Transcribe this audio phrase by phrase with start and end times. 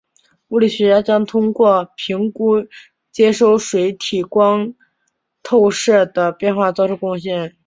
[0.47, 2.55] 物理学家将通过评估
[3.11, 4.73] 接收水体光
[5.43, 7.55] 透射的变化做出贡献。